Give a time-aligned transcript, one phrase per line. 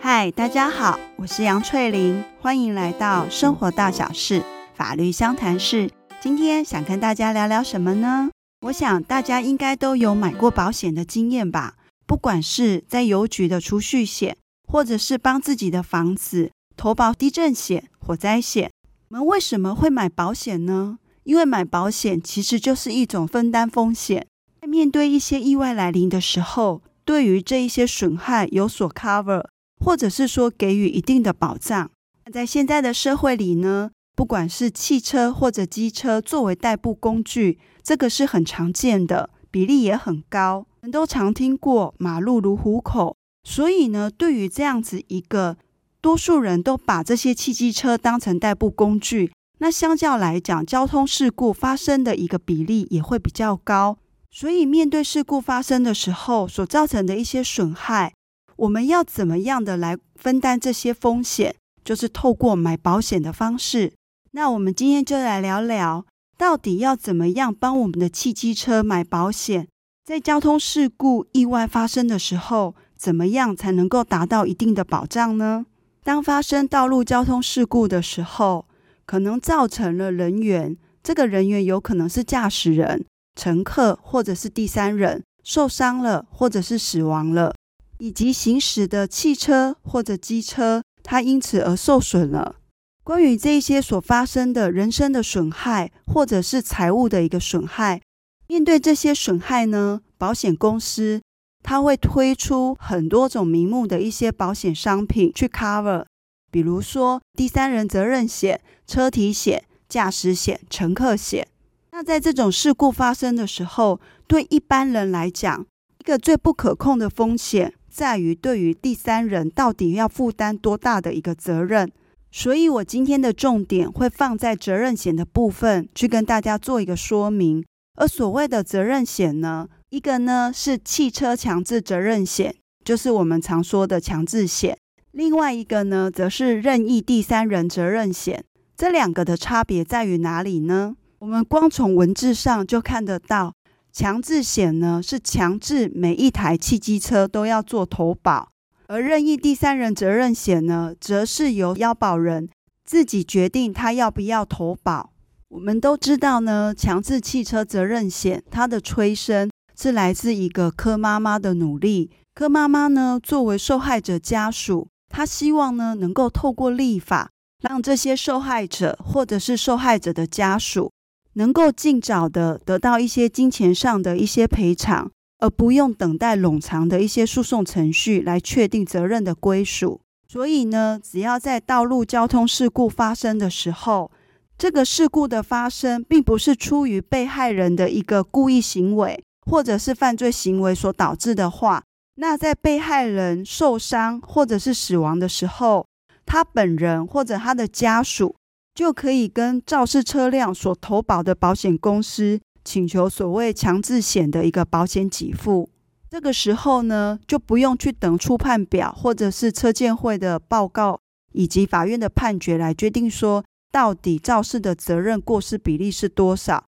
[0.00, 4.42] 嗨，大家好，我是杨翠玲，欢迎来到生活大小事
[4.74, 5.90] 法律相谈室。
[6.20, 8.30] 今天想跟大家聊聊什么呢？
[8.62, 11.74] 我想大家应该都有买过保险的经验吧，
[12.06, 14.36] 不管是在邮局的储蓄险，
[14.66, 18.72] 或者是帮自己的房子投保地震险、火灾险。
[19.10, 20.98] 我们为什么会买保险呢？
[21.28, 24.26] 因为买保险其实就是一种分担风险，
[24.62, 29.44] 在面对一些意外来临的时候，对于这一些损害有所 cover，
[29.78, 31.90] 或者是说给予一定的保障。
[32.32, 40.66] 在现在的社会里呢，不管是汽车或者机车作为代步工具，这个是很常见的，比例也很高。
[40.80, 43.14] 我们都常听过“马路如虎口”，
[43.44, 45.58] 所以呢，对于这样子一个
[46.00, 53.98] 多数人都把这些汽机车当成代步工具，那相较来讲，交通事故发生的一个比例也会比较高。
[54.30, 58.12] 所以，面对事故发生的时候所造成的一些损害，
[58.56, 61.56] 我们要怎么样的来分担这些风险？
[61.84, 63.94] 就是透过买保险的方式。
[64.32, 66.04] 那我们今天就来聊聊。
[66.36, 69.66] 到底要怎么样帮我们的汽机车买保险？
[70.04, 75.66] 在交通事故意外发生的时候，怎么样才能够达到一定的保障呢？
[76.04, 78.67] 当发生道路交通事故的时候，
[79.08, 87.54] 可能造成了人员，这个人员有可能是驾驶人、乘客或者是第三人受伤了，或者是死亡了，
[88.00, 92.56] 以及行驶的汽车或者机车，它因此而受损了。
[93.02, 98.02] 关于这些所发生的人身的损害，或者是财物的一个损害，
[98.46, 101.22] 面对这些损害呢，保险公司
[101.62, 106.04] 它会推出很多种名目的一些保险商品去 cover，
[106.50, 111.46] 比如说第三人责任险、车体险、驾驶险、乘客险。
[111.92, 115.66] 那在这种事故发生的时候，对一般人来讲，
[115.98, 121.90] 一个最不可控的风险在于对于第三人到底要负担多大的一个责任。
[122.30, 127.64] 所以，我今天的重点会放在责任险的部分，去跟大家做一个说明。
[127.96, 134.76] 而所谓的责任险呢，一个呢是汽车强制责任险，就是我们常说的强制险；
[135.18, 138.44] 另外一个呢，则是任意第三人责任险。
[138.76, 140.94] 这两个的差别在于哪里呢？
[141.18, 143.52] 我们光从文字上就看得到，
[143.92, 148.50] 强制险呢是强制每一台汽机车都要做投保。
[148.86, 152.48] 而任意第三人责任险呢，则是由腰保人
[152.84, 155.10] 自己决定他要不要投保。
[155.48, 162.12] 我们都知道呢，强制汽车责任险它的催生是来自一个柯妈妈的努力。
[162.32, 167.30] 柯妈妈呢，作为受害者家属，他希望呢能够透过立法，
[167.60, 170.92] 让这些受害者或者是受害者的家属，
[171.34, 175.10] 能够尽早的得到一些金钱上的一些赔偿。
[175.40, 180.00] 而不用等待冗长的一些诉讼程序来确定责任的归属。
[180.26, 184.10] 所以呢，只要在道路交通事故发生的时候，
[184.58, 191.84] 这个事故的发生并不是出于被害人的一个故意行为或者是犯罪行为所导致的话，
[192.20, 195.86] 那在被害人受伤或者是死亡的时候，
[196.26, 198.34] 他本人或者他的家属
[198.74, 202.40] 就可以跟肇事车辆所投保的保险公司。
[202.64, 205.70] 请求所谓强制险的一个保险给付，
[206.10, 211.00] 这个时候呢，就不用去等初判表或者是车鉴会的报告
[211.32, 213.42] 以及法院的判决来决定说
[213.72, 216.62] 到底肇事的责任过失比例是多少。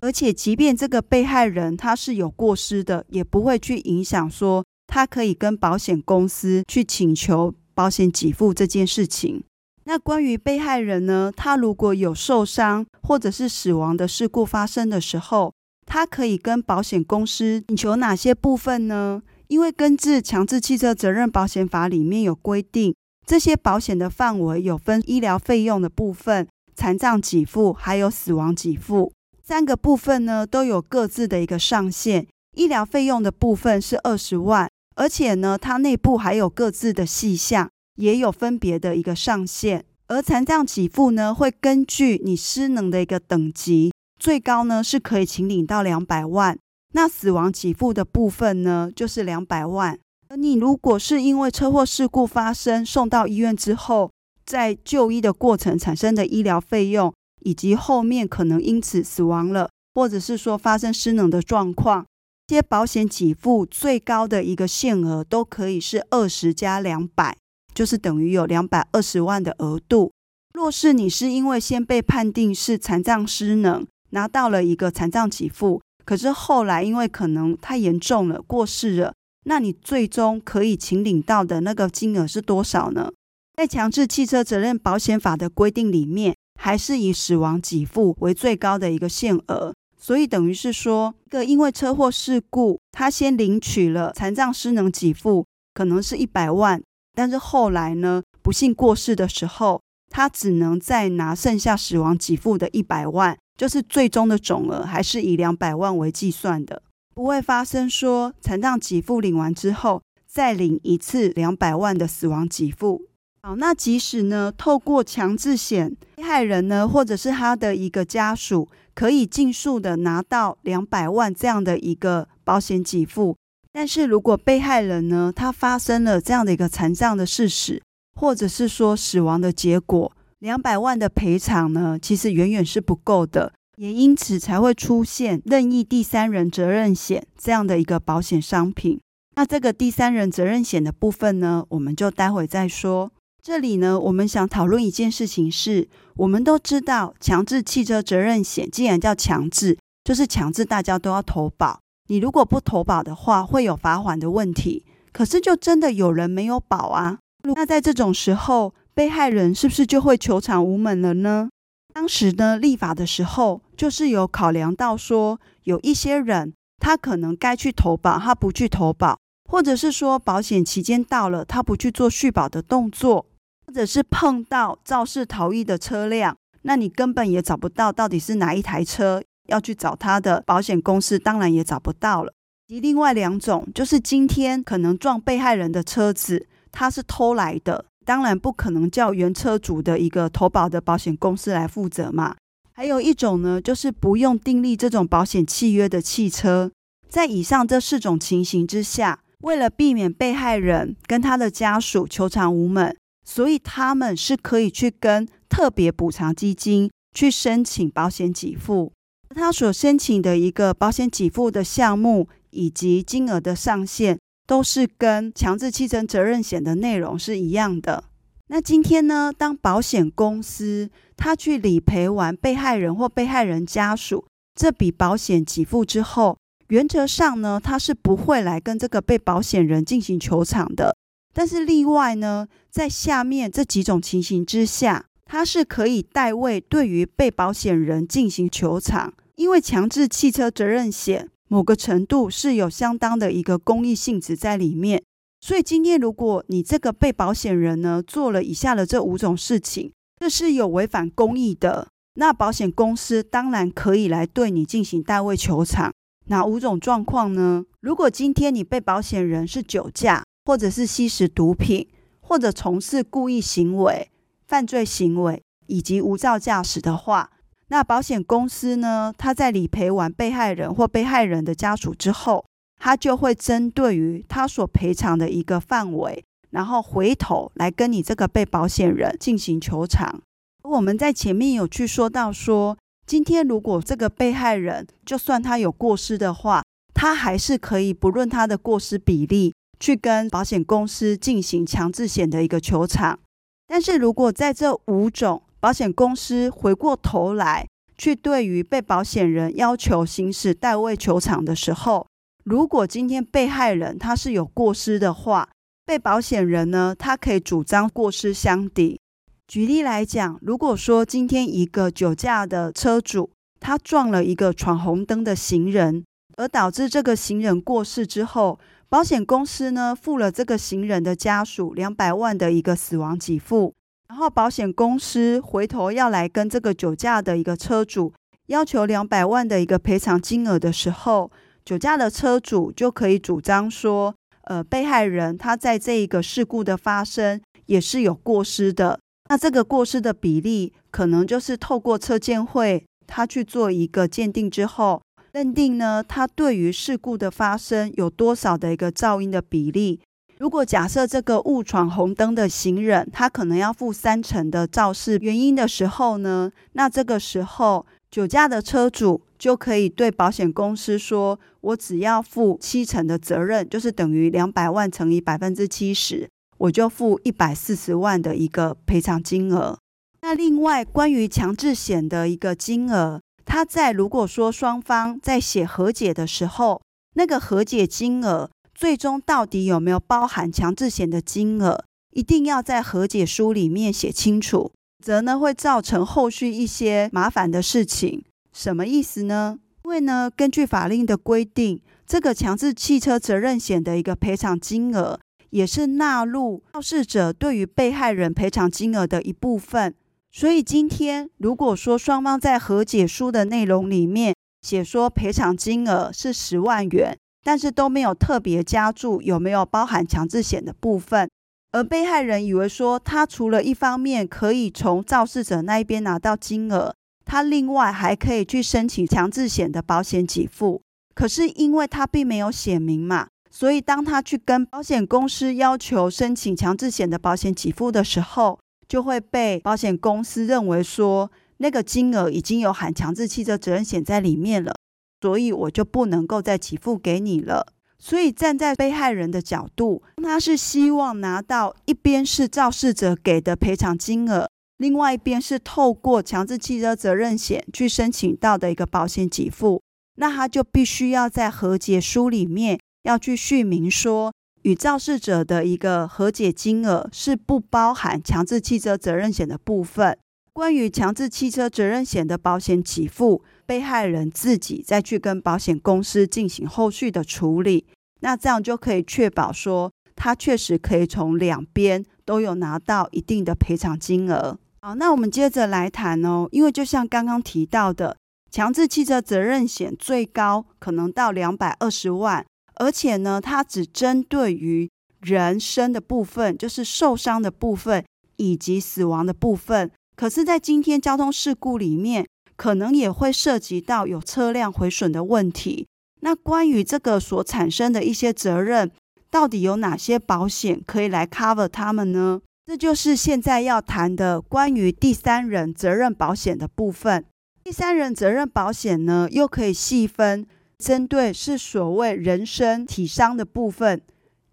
[0.00, 9.44] 而且，即便这个被害人他是有过失的，也不会去影响说他可以跟保险公司去请求保险给付这件事情。
[9.84, 15.52] 那关于被害人呢，他如果有受伤或者是死亡的事故发生的时候，
[15.86, 19.22] 他可以跟保险公司请求哪些部分呢？
[19.46, 22.94] 因为根据强制汽车责任保险法里面有规定，
[23.26, 29.12] 这些保险的范围有分医疗费用的部分、残障给付还有死亡给付
[29.42, 32.26] 三个部分呢，都有各自的一个上限。
[32.54, 34.68] 医疗费用的部分是二十万，
[34.98, 37.70] 而且呢，它内部还有各自的细项。
[37.98, 46.56] 也有分别的一个上限，而残障给付呢，会根据你失能的一个等级，最高呢是可以请领到两百万。
[46.92, 49.98] 那死亡给付的部分呢，就是两百万。
[50.28, 54.12] 而你如果是因为车祸事故发生，送到医院之后，
[54.46, 62.06] 在就医的过程产生的医疗费用，以及后面可能因此死亡了，或者是说发生失能的状况，
[62.48, 67.36] 些保险给付最高的一个限额都可以是二十加两百。
[67.74, 70.10] 就是等于有两百二十万的额度。
[70.52, 79.14] 若是你是因为先被判定是残障失能，拿到了一个残障给付，可是后来因为可能太严重了，过世了，
[79.44, 83.12] 那你最终可以请领到的那个金额是多少呢？
[83.56, 89.72] 在强制汽车责任保险法的规定里面，还是以死亡给付为最高的一个限额。
[90.08, 95.44] 所以等于是说，一个因为车祸事故，他先领取了残障失能给付，
[95.74, 96.82] 可能是一百万，
[97.14, 106.80] 但是后来呢，不幸过世的时候，他只能再拿剩下死亡给付的一百万，就是最终的总额还是以两百万为计算的，
[107.14, 113.02] 不会发生说残障给付领完之后再领一次两百万的死亡给付。
[113.42, 118.66] 好，那即使呢，透过强制险，被害人呢，或者是他的一个家属。
[118.98, 123.36] 可以尽数的拿到两百万这样的一个保险给付，
[123.72, 127.80] 但是如果被害人呢，他发生了这样的一个残障的事实，
[128.18, 130.10] 或者是说死亡的结果，
[130.40, 138.98] 两百万的赔偿呢，其实远远是不够的，也因此才会出现任意第三人责任险这样的一个保险商品。
[139.36, 143.12] 那这个第三人责任险的部分呢，我们就待会再说。
[143.48, 151.80] 这里呢，我们想讨论一件事情是，我们都知道强制汽车责任险既然叫强制，就是强制大家都要投保。
[152.08, 154.84] 你如果不投保的话，会有罚款的问题。
[155.12, 157.20] 可是就真的有人没有保啊？
[157.44, 161.48] 那在这种时候，被害人是不是就会求偿无门了呢？
[161.94, 169.18] 当时呢，立法的时候就是有考量到说，有一些人他可能该去投保，他不去投保。
[169.50, 173.24] 或者是说保险期间到了，他不去做续保的动作，
[173.68, 182.32] 或者是碰到肇事逃逸的车辆，那你根本也找不到到底是哪一台车，要去找他的保险公司，当然也找不到了。
[182.66, 192.36] 及另外两种，就是今天可能撞被害人的车子，他是偷来的，当然不可能叫原车主的一个投保的保险公司来负责嘛。
[192.72, 196.70] 还有一种呢，就是不用订立这种保险契约的汽车，
[197.06, 199.20] 在以上这四种情形之下。
[199.42, 202.96] 为了避免被害人跟他的家属求偿无门，
[203.28, 208.90] 所以他们是可以去跟特别补偿基金去申请保险给付。
[209.34, 218.04] 他所申请的一个保险给付的项目以及金额的上限，都是跟强制汽车责任险的内容是一样的。
[218.46, 224.24] 那今天呢，当保险公司他去理赔完被害人或被害人家属
[224.54, 226.38] 这笔保险给付之后，
[226.68, 230.96] 原则上呢，他是不会来跟这个被保险人进行求偿的。
[231.38, 239.14] 但是例外呢，在下面这几种情形之下，他是可以代位对于被保险人进行求偿。
[239.36, 245.00] 因为强制汽车责任险某个程度是有相当的一个公益性质在里面，
[245.40, 255.92] 所以今天如果你这个被保险人呢做了以下的这五种事情，这是有违反公益的，那保险公司当然可以来对你进行代位求偿。
[256.26, 257.64] 哪五种状况呢？
[257.80, 261.86] 如果今天你被保险人是酒驾，或者是吸食毒品，
[262.22, 264.10] 或者从事故意行为、
[264.46, 267.30] 犯罪行为以及无照驾驶的话，
[267.68, 272.46] 那保险公司呢，他在理赔完被害人或被害人的家属之后，
[272.80, 280.22] 他就会针对于他所赔偿的一个范围，然后回头来跟你这个被保险人进行求偿。
[280.62, 282.78] 我们在前面有去说到说。
[283.06, 286.62] 今天，如果这个被害人就算他有过失的话，
[286.94, 293.18] 他还是可以不论他的过失比例，去跟保险公司进行强制险的一个求偿。
[293.66, 297.66] 但是如果在这五种保险公司回过头来
[297.96, 302.06] 去对于被保险人要求行使代位求偿的时候，
[302.44, 305.48] 如果今天被害人他是有过失的话，
[305.84, 309.00] 被保险人呢，他可以主张过失相抵。
[309.46, 313.30] 举例来讲，如果说今天一个酒驾的车主，
[313.60, 316.04] 他撞了一个闯红灯的行人，
[316.36, 318.58] 而导致这个行人过世之后，
[318.90, 323.74] 保险公司呢付了这个行人的家属两百万的一个死亡给付，
[324.08, 328.14] 然后保险公司回头要来跟这个酒驾的一个车主
[328.46, 331.30] 要求两百万的一个赔偿金额的时候，
[331.66, 334.14] 酒驾的车主就可以主张说，
[334.44, 338.98] 呃，被害人他在这一个事故的发生也是有过失的。
[339.28, 345.02] 那这个过失的比例，可能就是透过车鉴会，他去做一个鉴定之后，
[345.38, 350.00] 认定呢，他对于事故的发生有多少的一个噪音的比例。
[350.38, 366.28] 如果假设这个误闯红灯的行人，他可能要负三成的肇事原因的时候呢，那这个时候酒驾的车主就可以对保险公司说：“我只要负七成的责任，就是等于两百万乘以百分之七十。”
[366.58, 369.78] 我就付一百四十万的一个赔偿金额。
[370.22, 376.82] 那另外关于强制险的一个金额，他在如果说双方在写和解的时候，
[377.14, 384.70] 那个和解金额最终到底有没有包含强制险的金额，一定要在和解书里面写清楚，
[385.02, 388.22] 则呢会造成后续一些麻烦的事情。
[388.52, 389.58] 什么意思呢？
[389.84, 399.94] 因为呢，根据法令的规定，这个强制汽车责任险的一个赔偿金额，也是纳入肇事者对于被害人赔偿金额的一部分。
[400.30, 411.28] 所以今天如果说双方在和解书的内容里面写说赔偿金额是十万元，但是都没有特别加注有没有包含强制险的部分，
[411.72, 416.94] 而被害人以为说他除了一方面可以从肇事者那一边拿到金额。
[417.30, 420.80] 他另外还可以去申请强制险的保险给付，
[421.14, 428.58] 可是因为他并没有写明嘛，所以当他去跟保险公司要求申请强制险的保险给付的时候，
[428.88, 434.74] 就会被保险公司认为说那个金额已经有含强制汽车责任险在里面了，
[435.20, 437.74] 所以我就不能够再给付给你了。
[437.98, 444.48] 所以站在被害人的角度，他是希望拿到一边是肇事者给的赔偿金额。
[444.76, 449.82] 另外一边是透过强制汽车责任险去申请到的一个保险给付，
[450.14, 454.32] 那他就必须要在和解书里面要去续明说，
[454.68, 460.18] 与肇事者的一个和解金额是不包含强制汽车责任险的部分。
[460.52, 467.86] 关于强制汽车责任险的保险给付，被害人自己再去跟保险公司进行后续的处理，
[468.20, 474.58] 那这样就可以确保说，他确实可以从两边都有拿到一定的赔偿金额。
[474.82, 476.46] 好，那我们接着来谈哦。
[476.50, 478.18] 因为就像刚刚提到的，
[478.50, 482.44] 强制汽车责任险最高可能到两百二十万，
[482.78, 484.88] 而且呢，它只针对于
[485.20, 488.04] 人身的部分，就是受伤的部分
[488.36, 489.90] 以及死亡的部分。
[490.16, 495.86] 可是，在今天交通事故里面，可能也会涉及到有车辆毁损的问题。
[496.20, 498.90] 那关于这个所产生的一些责任，
[499.30, 502.40] 到底有哪些保险可以来 cover 他们呢？
[502.66, 507.24] 这就是现在要谈的关于第三人责任保险的部分。
[507.62, 510.46] 第三人责任保险呢，又可以细分，
[510.78, 514.00] 针对是所谓人身体伤的部分，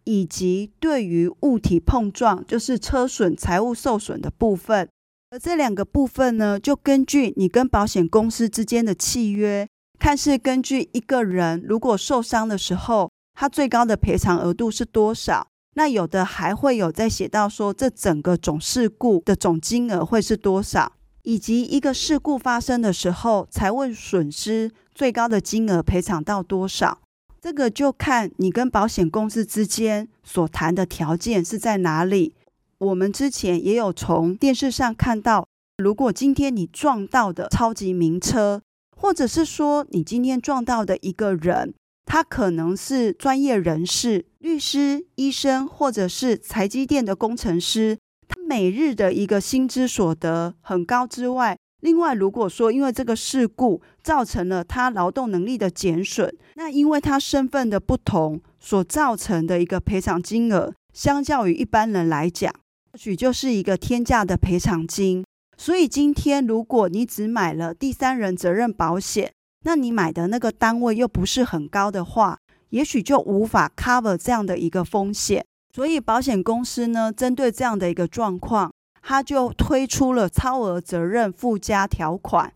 [0.06, 4.90] 以及对于物体碰撞，就是车损、财物受损的部分。
[5.30, 9.68] 而这两个部分呢，就根据你跟保险公司之间的契约，
[10.00, 15.48] 看是根据一个人如果受伤的时候，他最高的赔偿额度是多少。
[15.78, 20.94] 那有的还会有在写到说，这整个总事故的总金额会是多少，
[21.26, 27.00] 以及一个事故发生的时候，财务损失最高的金额赔偿到多少，
[27.42, 32.34] 这个就看你跟保险公司之间所谈的条件是在哪里。
[32.78, 38.62] 我们之前也有从电视上看到，如果今天你撞到的超级名车，
[38.96, 41.74] 或者是说你今天撞到的一个人。
[42.08, 47.98] 他可能是专业人士、律师、医生，或者是台积电的工程师。
[48.48, 62.52] 每日的一个薪资所得很高之外，另外如果说因为这个事故造成了他劳动能力的减损，那因为他身份的不同所造成的一个赔偿金额，相较于一般人来讲，
[62.92, 65.24] 或许就是一个天价的赔偿金。
[65.58, 69.32] 所以今天如果你只买了第三人责任保险，
[69.64, 72.38] 那你买的那个单位又不是很高的话，
[72.70, 75.46] 也许就无法 cover 这样的一个风险。
[75.76, 82.54] 所以保险公司呢，针对这样的一个状况，它就推出了超额责任附加条款。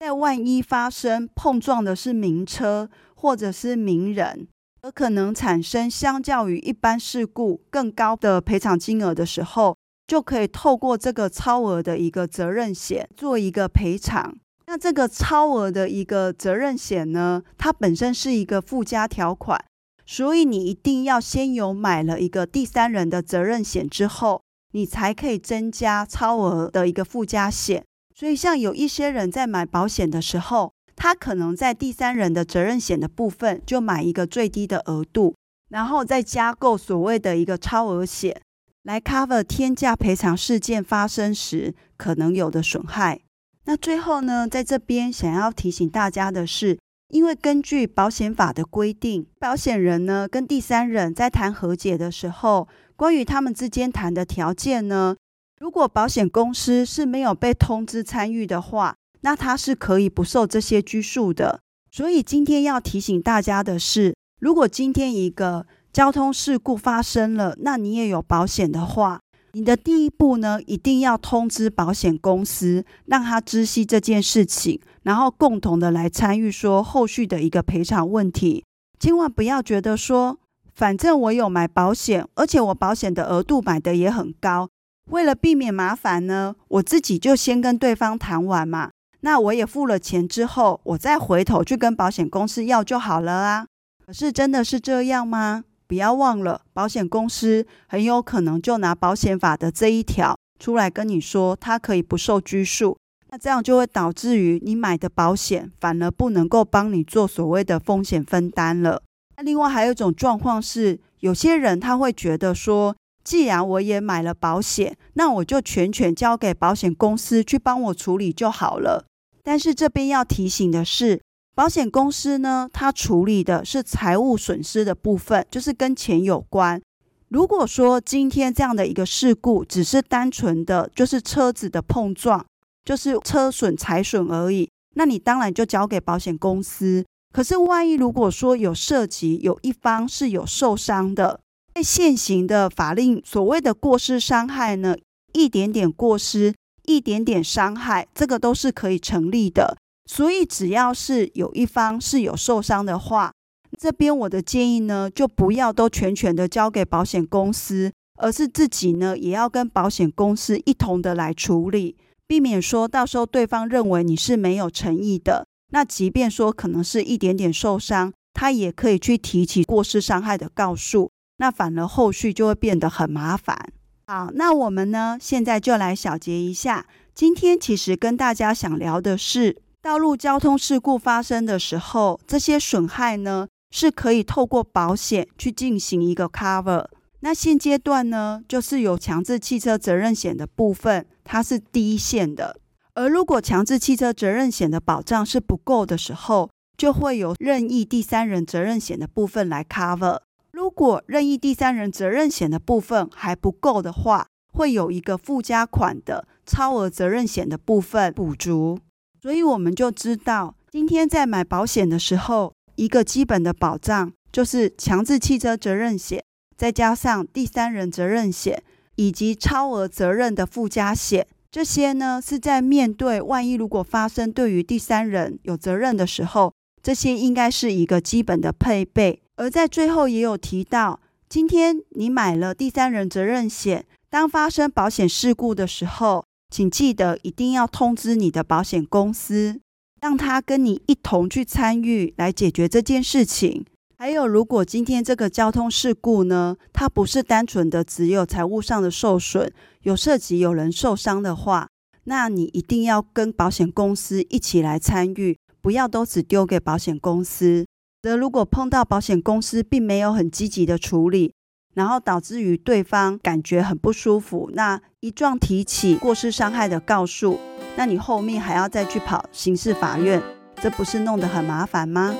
[0.00, 4.48] 在万一发生碰撞的是名车或者是名人，
[4.80, 14.34] 而可能产生相较于一般事故更高的赔偿金额的时候，就可以透过这个超额的一个责任险做一个赔偿。
[14.66, 19.62] 那这个超额的一个责任险呢，它本身是一个附加条款，
[20.06, 24.42] 所以你一定要先有买了一个第三人的责任险之后，
[24.72, 27.84] 你才可以增加超额的一个附加险。
[28.14, 35.34] 所以像有一些人在买保险的时候，他可能在第三人的责任险的部分就买一个最低的额度，
[35.70, 38.40] 然后再加购所谓的一个超额险，
[38.84, 43.20] 来 cover 天价赔偿事件发生时可能有的损害。
[43.64, 55.16] 那最后呢，在这边想要提醒大家的是，因为根据保险法的规定，保险人呢跟第三人在谈和解的时候，关于他们之间谈的条件呢，
[55.60, 61.60] 如果保险公司是没有被通知参与的话，那他是可以不受这些拘束的。
[61.90, 69.20] 所以今天要提醒大家的是，如果今天一个交通事故发生了，那你也有保险的话，
[69.54, 78.64] 你的第一步呢，一定要通知保险公司，让他知悉这件事情，然后共同的来参与说后续的一个赔偿问题。
[78.98, 80.38] 千万不要觉得说，
[80.74, 84.68] 反正我有买保险，而且我保险的额度买的也很高，
[85.12, 88.90] 为了避免麻烦呢，我自己就先跟对方谈完嘛。
[89.20, 93.66] 那我也付了钱之后，我再回头去跟保险公司要就好了啊。
[94.04, 95.62] 可是真的是这样吗？
[95.86, 102.96] 不要忘了，保险公司很有可能就拿保险法的这一条出来跟你说，它可以不受拘束。
[103.30, 109.02] 那这样就会导致于你买的保险反而不能够帮你做所谓的风险分担了。
[109.36, 119.04] 那另外还有一种状况是，有些人他会觉得说，既然我也买了保险，那我就全权交给保险公司去帮我处理就好了。
[119.42, 121.20] 但是这边要提醒的是。
[121.54, 126.82] 保险公司呢，它处理的是财务损失的部分，就是跟钱有关。
[127.28, 132.44] 如果说今天这样的一个事故只是单纯的就是车子的碰撞，
[132.84, 137.04] 就是车损财损而已，那你当然就交给保险公司。
[137.32, 141.38] 可是万一如果说有涉及有一方是有受伤的，
[141.72, 144.96] 在现行的法令所谓的过失伤害呢，
[145.32, 149.76] 一点点过失，一点点伤害，这个都是可以成立的。
[150.06, 153.32] 所以，只要是有一方是有受伤的话，
[153.78, 161.96] 这边我的建议呢，就不要都全权的交给保险公司，而是自己呢也要跟保险公司一同的来处理，
[162.26, 165.46] 避免说到时候对方认为你是没有诚意的。
[165.72, 173.72] 那即便说可能是一点点受伤，他也可以去提起过失伤害的告诉，那反而后续就会变得很麻烦。
[174.06, 179.63] 好，那我们呢现在就来小结一下，今天其实跟大家想聊的是。
[179.84, 186.86] 道路交通事故发生的时候，这些损害呢是可以透过保险去进行一个 cover。
[187.20, 192.58] 那现阶段呢，就是有强制汽车责任险的部分，它是第一线的。
[192.94, 196.48] 而如果强制汽车责任险的保障是不够的时候，
[196.78, 200.20] 就会有任意第三人责任险的部分来 cover。
[200.50, 208.78] 如果任意第三人责任险的部分还不够的话，会有一个附加款的超额责任险的部分补足。
[209.24, 216.22] 所以我们就知道，今天在买保险的时候，一个基本的保障就是强制汽车责任险，
[216.58, 218.62] 再加上第三人责任险
[218.96, 221.26] 以及超额责任的附加险。
[221.50, 229.22] 这些呢是在面对万一如果发生对于第三人有责任的时候，这些应该是一个基本的配备。
[229.36, 239.58] 而在最后也有提到，今天你买了第三人责任险，当发生保险事故的时候，请记得一定要通知你的保险公司，
[240.00, 243.64] 让他跟你一同去参与来解决这件事情。
[243.98, 249.50] 还有，如果今天这个交通事故呢，它不是单纯的只有财务上的受损，
[249.82, 251.66] 有涉及有人受伤的话，
[252.04, 257.66] 那你一定要跟保险公司一起来参与，不要都只丢给保险公司。
[258.00, 261.32] 则如果碰到保险公司并没有很积极的处理，
[261.74, 267.38] 然后导致于对方感觉很不舒服，那一状提起过失伤害的告诉，
[267.76, 270.22] 那你后面还要再去跑刑事法院，
[270.62, 272.14] 这不是弄得很麻烦吗？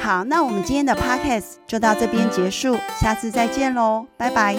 [0.00, 4.56] 好，那我们今天的 podcast 就到这边结束，下次再见喽，拜拜。